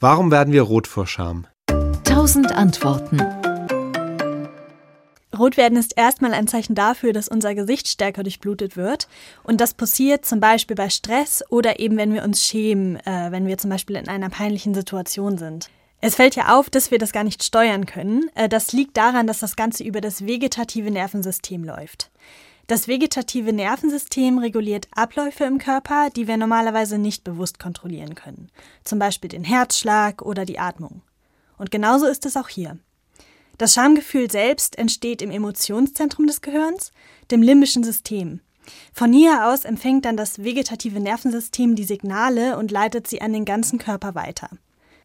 [0.00, 1.48] Warum werden wir rot vor Scham?
[2.04, 3.20] Tausend Antworten.
[5.36, 9.08] Rotwerden ist erstmal ein Zeichen dafür, dass unser Gesicht stärker durchblutet wird.
[9.42, 13.48] Und das passiert zum Beispiel bei Stress oder eben, wenn wir uns schämen, äh, wenn
[13.48, 15.68] wir zum Beispiel in einer peinlichen Situation sind.
[16.00, 18.30] Es fällt ja auf, dass wir das gar nicht steuern können.
[18.36, 22.12] Äh, das liegt daran, dass das Ganze über das vegetative Nervensystem läuft.
[22.68, 28.50] Das vegetative Nervensystem reguliert Abläufe im Körper, die wir normalerweise nicht bewusst kontrollieren können.
[28.84, 31.00] Zum Beispiel den Herzschlag oder die Atmung.
[31.56, 32.78] Und genauso ist es auch hier.
[33.56, 36.92] Das Schamgefühl selbst entsteht im Emotionszentrum des Gehirns,
[37.30, 38.40] dem limbischen System.
[38.92, 43.46] Von hier aus empfängt dann das vegetative Nervensystem die Signale und leitet sie an den
[43.46, 44.50] ganzen Körper weiter.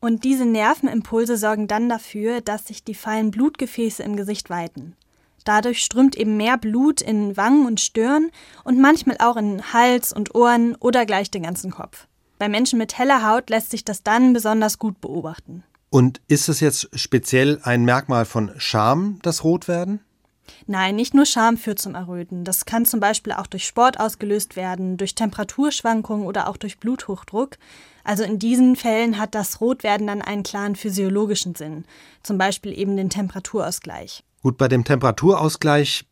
[0.00, 4.96] Und diese Nervenimpulse sorgen dann dafür, dass sich die feinen Blutgefäße im Gesicht weiten.
[5.44, 8.30] Dadurch strömt eben mehr Blut in Wangen und Stirn
[8.64, 12.06] und manchmal auch in Hals und Ohren oder gleich den ganzen Kopf.
[12.38, 15.62] Bei Menschen mit heller Haut lässt sich das dann besonders gut beobachten.
[15.90, 20.00] Und ist es jetzt speziell ein Merkmal von Scham, das Rotwerden?
[20.66, 22.44] Nein, nicht nur Scham führt zum Erröten.
[22.44, 27.58] Das kann zum Beispiel auch durch Sport ausgelöst werden, durch Temperaturschwankungen oder auch durch Bluthochdruck.
[28.02, 31.84] Also in diesen Fällen hat das Rotwerden dann einen klaren physiologischen Sinn,
[32.22, 34.24] zum Beispiel eben den Temperaturausgleich.
[34.44, 36.04] Gut, bei dem Temperaturausgleich,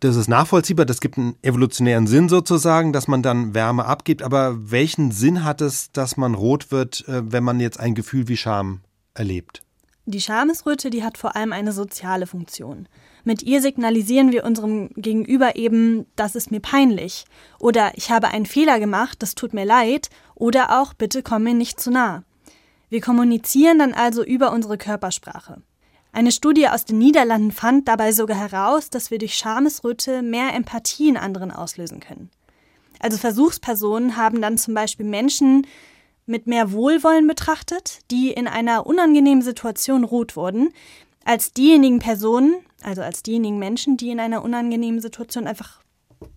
[0.00, 4.22] das ist nachvollziehbar, das gibt einen evolutionären Sinn sozusagen, dass man dann Wärme abgibt.
[4.22, 8.28] Aber welchen Sinn hat es, dass man rot wird, äh, wenn man jetzt ein Gefühl
[8.28, 8.80] wie Scham
[9.12, 9.62] erlebt.
[10.06, 12.88] Die Schamesröte, die hat vor allem eine soziale Funktion.
[13.24, 17.26] Mit ihr signalisieren wir unserem Gegenüber eben, das ist mir peinlich
[17.58, 21.52] oder ich habe einen Fehler gemacht, das tut mir leid oder auch bitte komm mir
[21.52, 22.24] nicht zu nah.
[22.88, 25.60] Wir kommunizieren dann also über unsere Körpersprache.
[26.16, 31.10] Eine Studie aus den Niederlanden fand dabei sogar heraus, dass wir durch Schamesröte mehr Empathie
[31.10, 32.30] in anderen auslösen können.
[33.00, 35.66] Also Versuchspersonen haben dann zum Beispiel Menschen
[36.24, 40.70] mit mehr Wohlwollen betrachtet, die in einer unangenehmen Situation rot wurden,
[41.26, 45.82] als diejenigen Personen, also als diejenigen Menschen, die in einer unangenehmen Situation einfach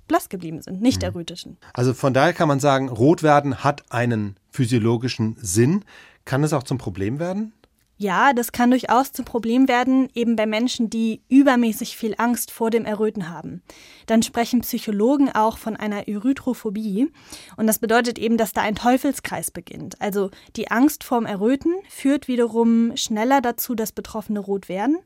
[0.09, 1.05] blass geblieben sind, nicht mhm.
[1.05, 1.57] erröteten.
[1.71, 5.85] Also von daher kann man sagen, rot werden hat einen physiologischen Sinn.
[6.25, 7.53] Kann es auch zum Problem werden?
[8.01, 12.69] Ja, das kann durchaus zum Problem werden, eben bei Menschen, die übermäßig viel Angst vor
[12.69, 13.61] dem Erröten haben.
[14.05, 17.11] Dann sprechen Psychologen auch von einer Erythrophobie.
[17.57, 20.01] Und das bedeutet eben, dass da ein Teufelskreis beginnt.
[20.01, 24.99] Also die Angst vorm Erröten führt wiederum schneller dazu, dass Betroffene rot werden.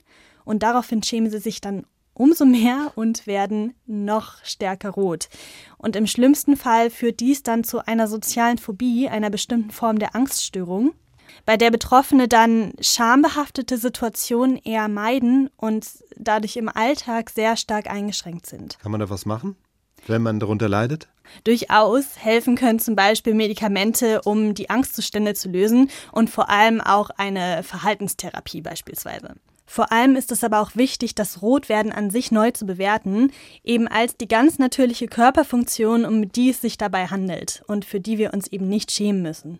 [0.46, 5.30] Und daraufhin schämen sie sich dann umso mehr und werden noch stärker rot.
[5.80, 10.16] Und im schlimmsten Fall führt dies dann zu einer sozialen Phobie, einer bestimmten Form der
[10.16, 10.94] Angststörung
[11.46, 15.86] bei der Betroffene dann schambehaftete Situationen eher meiden und
[16.18, 18.80] dadurch im Alltag sehr stark eingeschränkt sind.
[18.80, 19.56] Kann man da was machen,
[20.08, 21.08] wenn man darunter leidet?
[21.44, 27.10] Durchaus helfen können zum Beispiel Medikamente, um die Angstzustände zu lösen und vor allem auch
[27.12, 29.36] eine Verhaltenstherapie beispielsweise.
[29.66, 33.32] Vor allem ist es aber auch wichtig, das Rotwerden an sich neu zu bewerten,
[33.64, 38.18] eben als die ganz natürliche Körperfunktion, um die es sich dabei handelt und für die
[38.18, 39.60] wir uns eben nicht schämen müssen.